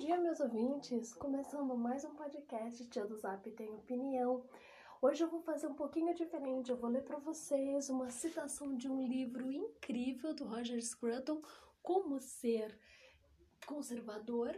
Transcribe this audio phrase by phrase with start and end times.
[0.00, 1.12] dia, meus ouvintes!
[1.12, 4.42] Começando mais um podcast Tia do Zap Tem Opinião.
[5.02, 6.70] Hoje eu vou fazer um pouquinho diferente.
[6.70, 11.42] Eu vou ler para vocês uma citação de um livro incrível do Roger Scruton,
[11.82, 12.78] Como Ser
[13.66, 14.56] Conservador.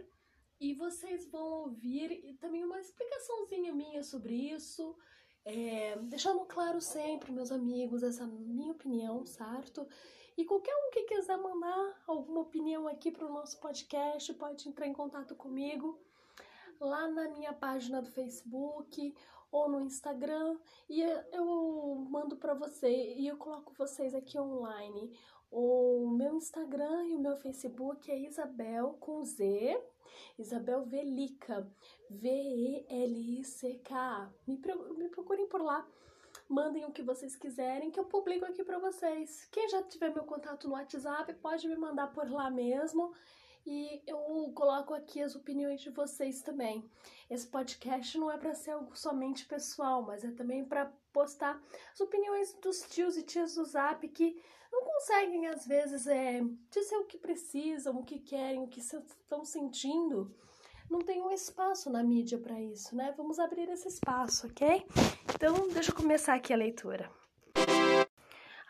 [0.61, 4.97] E vocês vão ouvir também uma explicaçãozinha minha sobre isso,
[5.45, 9.89] é, deixando claro sempre, meus amigos, essa minha opinião, certo?
[10.37, 14.87] E qualquer um que quiser mandar alguma opinião aqui para o nosso podcast, pode entrar
[14.87, 15.99] em contato comigo
[16.81, 19.15] lá na minha página do Facebook
[19.53, 25.17] ou no Instagram e eu mando para você e eu coloco vocês aqui online.
[25.51, 29.79] O meu Instagram e o meu Facebook é Isabel com Z,
[30.39, 31.71] Isabel Velica,
[32.09, 32.73] V-E-L-I-C-K.
[34.47, 34.59] Me,
[34.97, 35.87] me procurem por lá
[36.53, 39.49] mandem o que vocês quiserem que eu publico aqui para vocês.
[39.51, 43.15] Quem já tiver meu contato no WhatsApp pode me mandar por lá mesmo
[43.65, 46.85] e eu coloco aqui as opiniões de vocês também.
[47.31, 51.59] Esse podcast não é para ser algo somente pessoal, mas é também para postar
[51.91, 54.39] as opiniões dos tios e tias do Zap que
[54.71, 59.43] não conseguem às vezes é dizer o que precisam, o que querem, o que estão
[59.43, 60.35] sentindo
[60.93, 63.15] não tem um espaço na mídia para isso, né?
[63.17, 64.85] Vamos abrir esse espaço, ok?
[65.35, 67.11] Então, deixa eu começar aqui a leitura.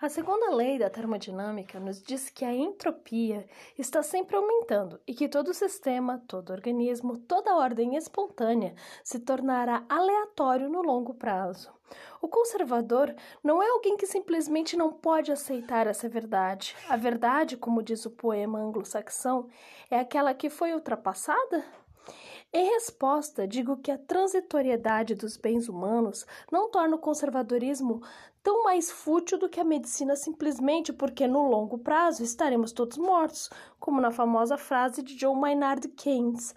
[0.00, 5.28] A segunda lei da termodinâmica nos diz que a entropia está sempre aumentando e que
[5.28, 11.72] todo sistema, todo organismo, toda ordem espontânea se tornará aleatório no longo prazo.
[12.20, 16.76] O conservador não é alguém que simplesmente não pode aceitar essa verdade.
[16.88, 19.48] A verdade, como diz o poema anglo-saxão,
[19.90, 21.64] é aquela que foi ultrapassada?
[22.54, 28.02] Em resposta, digo que a transitoriedade dos bens humanos não torna o conservadorismo
[28.42, 33.48] tão mais fútil do que a medicina simplesmente porque no longo prazo estaremos todos mortos,
[33.80, 36.54] como na famosa frase de John Maynard Keynes.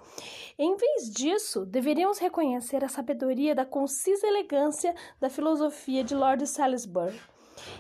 [0.59, 7.17] Em vez disso, deveríamos reconhecer a sabedoria da concisa elegância da filosofia de Lord Salisbury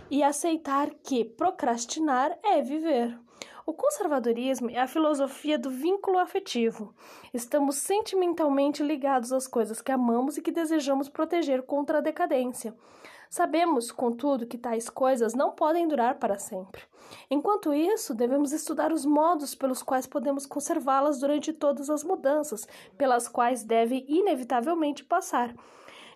[0.09, 3.24] e aceitar que procrastinar é viver.
[3.67, 6.93] O conservadorismo é a filosofia do vínculo afetivo.
[7.33, 12.75] Estamos sentimentalmente ligados às coisas que amamos e que desejamos proteger contra a decadência.
[13.27, 16.83] Sabemos, contudo, que tais coisas não podem durar para sempre.
[17.27, 23.27] Enquanto isso, devemos estudar os modos pelos quais podemos conservá-las durante todas as mudanças, pelas
[23.27, 25.55] quais deve inevitavelmente passar,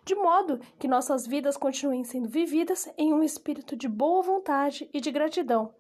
[0.06, 5.02] de modo que nossas vidas continuem sendo vividas em um espírito de boa vontade e
[5.02, 5.74] de gratidão.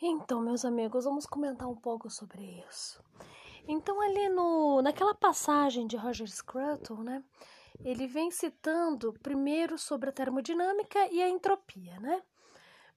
[0.00, 3.02] Então, meus amigos, vamos comentar um pouco sobre isso.
[3.66, 7.24] Então, ali no, naquela passagem de Roger Scruton, né,
[7.82, 12.22] ele vem citando primeiro sobre a termodinâmica e a entropia, né?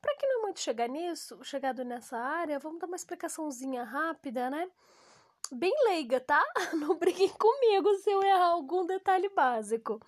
[0.01, 4.50] Para quem não é muito chegar nisso, chegado nessa área, vamos dar uma explicaçãozinha rápida,
[4.50, 4.69] né?
[5.51, 6.41] Bem leiga, tá?
[6.73, 10.00] Não briguem comigo se eu errar algum detalhe básico.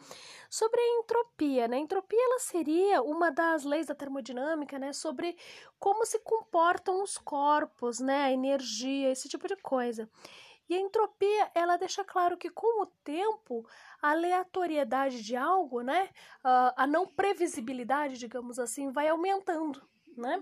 [0.49, 1.77] Sobre a entropia, né?
[1.77, 4.93] A entropia ela seria uma das leis da termodinâmica, né?
[4.93, 5.35] Sobre
[5.79, 8.23] como se comportam os corpos, né?
[8.23, 10.09] A energia, esse tipo de coisa.
[10.69, 13.67] E a entropia, ela deixa claro que com o tempo,
[14.01, 16.09] a aleatoriedade de algo, né?
[16.43, 19.81] A não previsibilidade, digamos assim, vai aumentando,
[20.15, 20.41] né?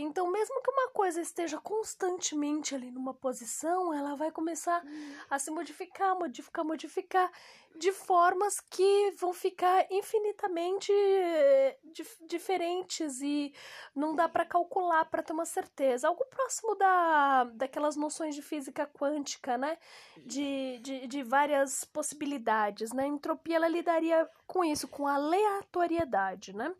[0.00, 4.80] Então, mesmo que uma coisa esteja constantemente ali numa posição, ela vai começar
[5.28, 7.32] a se modificar, modificar, modificar,
[7.74, 13.52] de formas que vão ficar infinitamente eh, dif diferentes e
[13.94, 16.06] não dá para calcular, para ter uma certeza.
[16.06, 19.78] Algo próximo da, daquelas noções de física quântica, né?
[20.16, 23.02] De, de, de várias possibilidades, né?
[23.02, 26.72] A entropia, ela lidaria com isso, com aleatoriedade, né?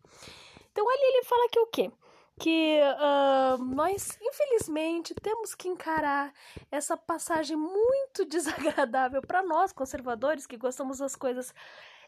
[0.71, 1.93] Então, ali ele fala que o quê?
[2.39, 6.33] Que uh, nós, infelizmente, temos que encarar
[6.71, 11.53] essa passagem muito desagradável para nós, conservadores, que gostamos das coisas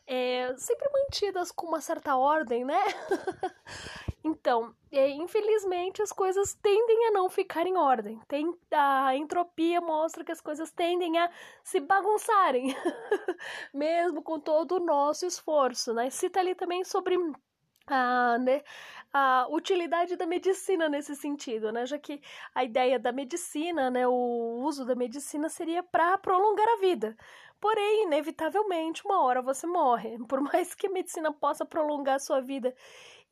[0.06, 2.80] é, sempre mantidas com uma certa ordem, né?
[4.24, 8.20] então, é, infelizmente, as coisas tendem a não ficar em ordem.
[8.26, 11.30] Tem, a entropia mostra que as coisas tendem a
[11.62, 12.74] se bagunçarem,
[13.72, 16.10] mesmo com todo o nosso esforço, né?
[16.10, 17.16] Cita ali também sobre
[17.86, 18.62] a, né,
[19.12, 21.84] a utilidade da medicina nesse sentido, né?
[21.86, 22.20] Já que
[22.54, 27.16] a ideia da medicina, né, o uso da medicina seria para prolongar a vida.
[27.60, 30.16] Porém, inevitavelmente, uma hora você morre.
[30.28, 32.74] Por mais que a medicina possa prolongar a sua vida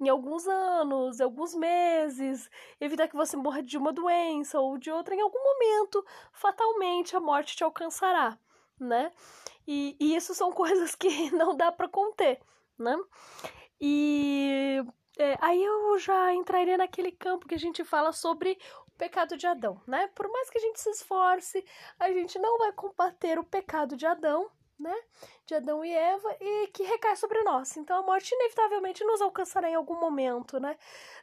[0.00, 2.48] em alguns anos, alguns meses,
[2.80, 7.20] evitar que você morra de uma doença ou de outra, em algum momento, fatalmente a
[7.20, 8.38] morte te alcançará,
[8.78, 9.12] né?
[9.66, 12.40] E, e isso são coisas que não dá para conter,
[12.78, 12.96] né?
[13.80, 14.84] E
[15.40, 19.80] aí eu já entraria naquele campo que a gente fala sobre o pecado de Adão,
[19.86, 20.08] né?
[20.14, 21.64] Por mais que a gente se esforce,
[21.98, 24.94] a gente não vai combater o pecado de Adão, né?
[25.44, 27.76] De Adão e Eva e que recai sobre nós.
[27.76, 30.76] Então a morte inevitavelmente nos alcançará em algum momento, né?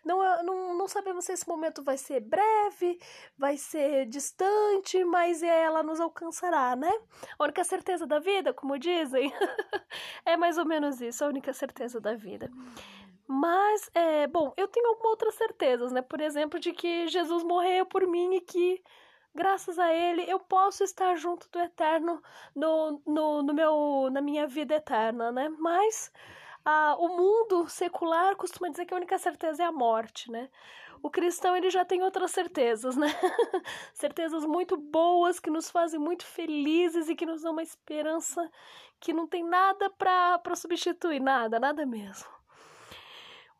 [0.04, 3.00] Não, não, não sabemos se esse momento vai ser breve,
[3.38, 6.92] vai ser distante, mas ela nos alcançará, né?
[7.40, 9.32] A única certeza da vida, como dizem,
[10.26, 12.52] é mais ou menos isso, a única certeza da vida.
[13.28, 16.02] Mas, é, bom, eu tenho algumas outras certezas, né?
[16.02, 18.84] Por exemplo, de que Jesus morreu por mim e que,
[19.34, 22.22] graças a ele, eu posso estar junto do eterno
[22.56, 25.50] no, no, no meu, na minha vida eterna, né?
[25.58, 26.12] Mas
[26.64, 30.50] ah, o mundo secular costuma dizer que a única certeza é a morte, né?
[31.02, 33.08] O cristão ele já tem outras certezas, né?
[33.94, 38.52] certezas muito boas que nos fazem muito felizes e que nos dão uma esperança
[39.00, 42.35] que não tem nada para substituir, nada, nada mesmo.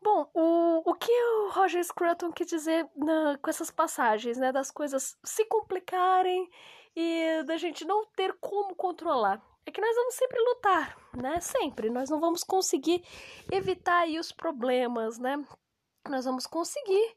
[0.06, 4.52] Bom, o, o que o Roger Scruton quer dizer na, com essas passagens, né?
[4.52, 6.48] Das coisas se complicarem
[6.94, 9.42] e da gente não ter como controlar.
[9.66, 11.40] É que nós vamos sempre lutar, né?
[11.40, 11.90] Sempre.
[11.90, 13.02] Nós não vamos conseguir
[13.50, 15.44] evitar aí os problemas, né?
[16.08, 17.16] Nós vamos conseguir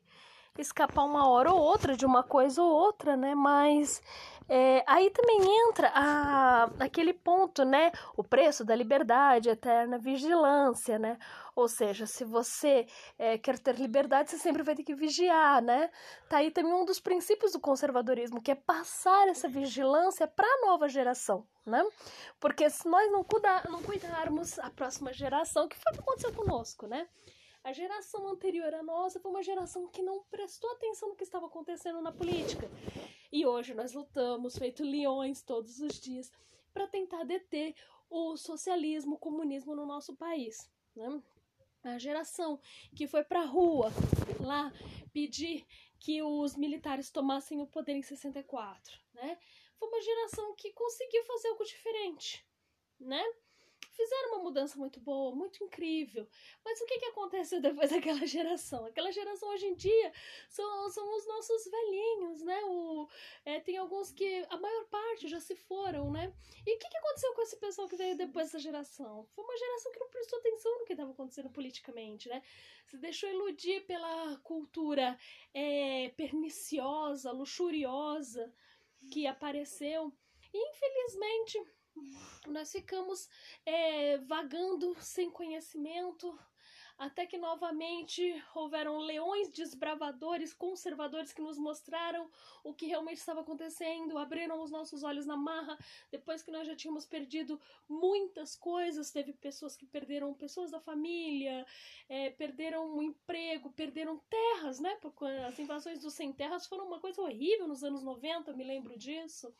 [0.57, 3.35] escapar uma hora ou outra de uma coisa ou outra, né?
[3.35, 4.01] Mas
[4.47, 5.39] é, aí também
[5.69, 7.91] entra a, aquele ponto, né?
[8.17, 11.19] O preço da liberdade, eterna vigilância, né?
[11.59, 15.91] Ou seja, se você é, quer ter liberdade, você sempre vai ter que vigiar, né?
[16.29, 20.67] Tá aí também um dos princípios do conservadorismo, que é passar essa vigilância para a
[20.67, 21.85] nova geração, né?
[22.39, 26.33] Porque se nós não, cuidar, não cuidarmos a próxima geração, o que foi que aconteceu
[26.33, 27.09] conosco, né?
[27.61, 31.47] A geração anterior à nossa foi uma geração que não prestou atenção no que estava
[31.47, 32.69] acontecendo na política.
[33.33, 36.31] E hoje nós lutamos, feito leões todos os dias,
[36.73, 37.75] para tentar deter
[38.09, 40.71] o socialismo, o comunismo no nosso país.
[40.95, 41.21] Né?
[41.83, 42.59] A geração
[42.95, 43.89] que foi para a rua
[44.39, 44.71] lá
[45.13, 45.65] pedir
[45.99, 49.37] que os militares tomassem o poder em 64, né?
[49.77, 52.45] Foi uma geração que conseguiu fazer algo diferente,
[52.99, 53.23] né?
[53.91, 56.27] Fizeram uma mudança muito boa, muito incrível.
[56.63, 58.85] Mas o que, que aconteceu depois daquela geração?
[58.85, 60.13] Aquela geração hoje em dia
[60.47, 62.61] são, são os nossos velhinhos, né?
[62.65, 63.07] O,
[63.45, 66.33] é, tem alguns que a maior parte já se foram, né?
[66.65, 69.27] E o que, que aconteceu com esse pessoal que veio depois dessa geração?
[69.35, 72.41] Foi uma geração que não prestou atenção no que estava acontecendo politicamente, né?
[72.85, 75.17] Se deixou iludir pela cultura
[75.53, 78.53] é, perniciosa, luxuriosa
[79.11, 80.13] que apareceu.
[80.53, 81.61] E infelizmente
[82.47, 83.29] nós ficamos
[83.65, 86.37] é, vagando sem conhecimento,
[86.99, 88.21] até que novamente
[88.53, 92.29] houveram leões desbravadores, conservadores que nos mostraram
[92.61, 95.77] o que realmente estava acontecendo, abriram os nossos olhos na marra,
[96.11, 101.65] depois que nós já tínhamos perdido muitas coisas, teve pessoas que perderam pessoas da família,
[102.09, 104.97] é, perderam o emprego, perderam terras, né?
[105.01, 108.63] Porque as invasões dos sem terras foram uma coisa horrível nos anos 90, eu me
[108.65, 109.55] lembro disso.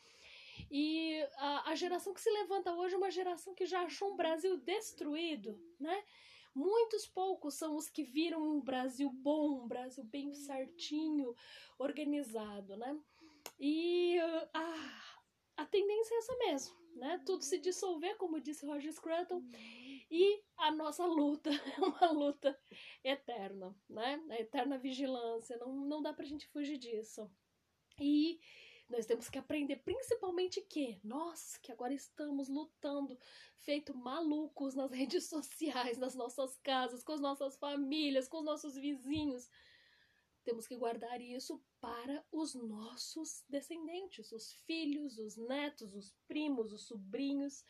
[0.72, 4.18] E a, a geração que se levanta hoje é uma geração que já achou um
[4.18, 6.04] Brasil destruído, né?
[6.54, 11.36] Muitos poucos são os que viram um Brasil bom, um Brasil bem certinho,
[11.78, 13.00] organizado, né?
[13.60, 14.18] E
[14.54, 15.02] a,
[15.58, 17.22] a tendência é essa mesmo, né?
[17.26, 19.44] Tudo se dissolver, como disse Roger Scruton,
[20.12, 22.60] e a nossa luta é uma luta
[23.04, 24.22] eterna, né?
[24.30, 27.30] A eterna vigilância, não, não dá pra gente fugir disso.
[28.00, 28.40] E
[28.90, 33.18] nós temos que aprender principalmente que nós que agora estamos lutando,
[33.58, 38.76] feito malucos nas redes sociais, nas nossas casas, com as nossas famílias, com os nossos
[38.76, 39.50] vizinhos,
[40.44, 46.88] temos que guardar isso para os nossos descendentes, os filhos, os netos, os primos, os
[46.88, 47.64] sobrinhos,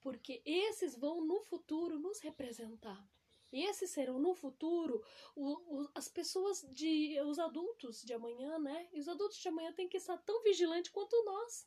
[0.00, 3.04] porque esses vão no futuro nos representar.
[3.52, 5.04] E esses serão no futuro
[5.36, 7.20] o, o, as pessoas de.
[7.20, 8.88] os adultos de amanhã, né?
[8.92, 11.66] E os adultos de amanhã têm que estar tão vigilantes quanto nós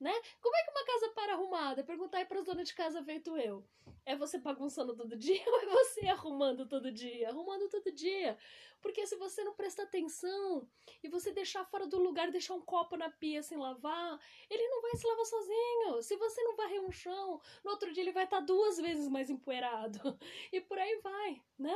[0.00, 0.12] né?
[0.40, 1.84] Como é que uma casa para arrumada?
[1.84, 3.64] Perguntar aí para as donas de casa feito eu.
[4.04, 7.28] É você bagunçando todo dia ou é você arrumando todo dia?
[7.28, 8.36] Arrumando todo dia.
[8.82, 10.68] Porque se você não prestar atenção
[11.02, 14.20] e você deixar fora do lugar, deixar um copo na pia sem lavar,
[14.50, 16.02] ele não vai se lavar sozinho.
[16.02, 19.30] Se você não varrer um chão, no outro dia ele vai estar duas vezes mais
[19.30, 19.98] empoeirado.
[20.52, 21.74] E por aí vai, né?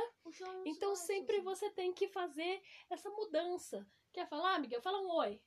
[0.65, 3.85] Então sempre você tem que fazer essa mudança.
[4.13, 4.81] Quer falar, amiga?
[4.81, 5.41] Fala um oi.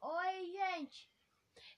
[0.00, 1.10] Oi, gente.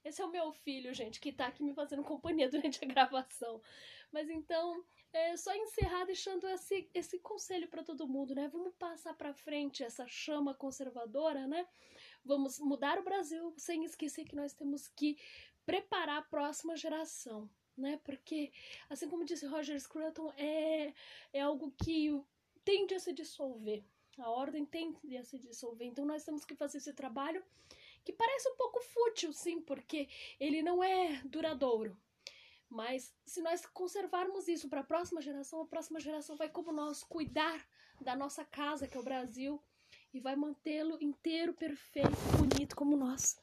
[0.05, 3.61] Esse é o meu filho, gente, que tá aqui me fazendo companhia durante a gravação.
[4.13, 8.49] Mas então, é só encerrar deixando esse, esse conselho para todo mundo, né?
[8.49, 11.67] Vamos passar para frente essa chama conservadora, né?
[12.25, 15.19] Vamos mudar o Brasil sem esquecer que nós temos que
[15.67, 18.01] preparar a próxima geração, né?
[18.05, 18.53] Porque,
[18.89, 20.95] assim como disse Roger Scruton, é,
[21.33, 22.11] é algo que
[22.65, 23.85] tende a se dissolver.
[24.19, 25.87] A ordem tende a se dissolver.
[25.89, 27.43] Então nós temos que fazer esse trabalho
[28.05, 31.97] que parece um pouco fútil, sim, porque ele não é duradouro.
[32.69, 37.03] Mas se nós conservarmos isso para a próxima geração, a próxima geração vai como nós
[37.03, 37.67] cuidar
[38.01, 39.61] da nossa casa, que é o Brasil,
[40.15, 43.37] e vai mantê-lo inteiro, perfeito, bonito como nós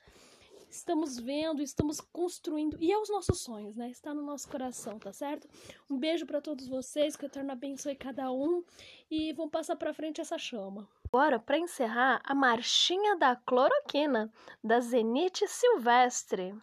[0.69, 2.77] estamos vendo, estamos construindo.
[2.79, 3.89] E é os nossos sonhos, né?
[3.89, 5.47] Está no nosso coração, tá certo?
[5.89, 8.63] Um beijo para todos vocês, que o Eterno abençoe cada um
[9.09, 10.87] e vamos passar para frente essa chama.
[11.09, 14.29] Agora, para encerrar, a marchinha da cloroquina
[14.61, 16.53] da Zenite Silvestre.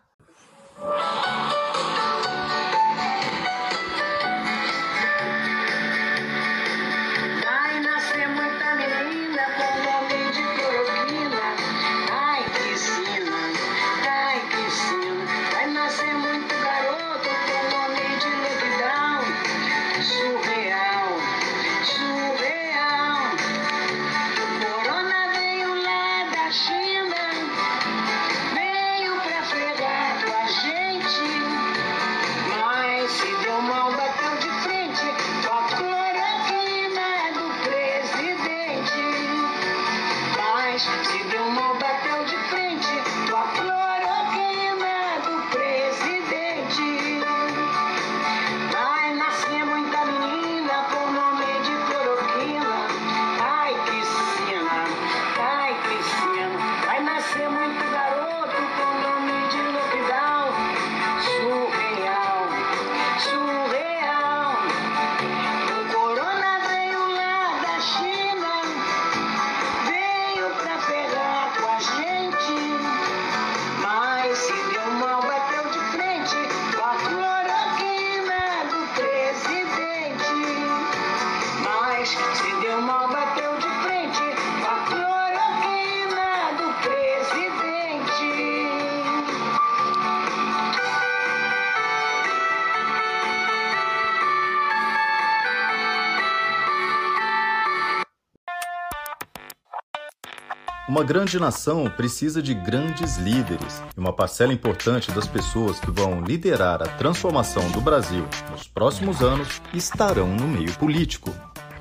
[100.86, 106.20] Uma grande nação precisa de grandes líderes, e uma parcela importante das pessoas que vão
[106.20, 111.34] liderar a transformação do Brasil nos próximos anos estarão no meio político.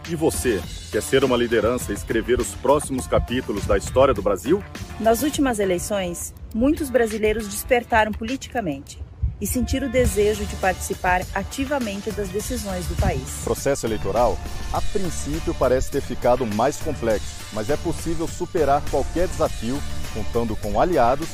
[0.10, 4.64] E você, quer ser uma liderança e escrever os próximos capítulos da história do Brasil?
[5.02, 9.04] Nas últimas eleições, muitos brasileiros despertaram politicamente
[9.42, 13.42] e sentir o desejo de participar ativamente das decisões do país.
[13.42, 14.40] O processo eleitoral,
[14.72, 19.82] a princípio, parece ter ficado mais complexo, mas é possível superar qualquer desafio
[20.14, 21.28] contando com aliados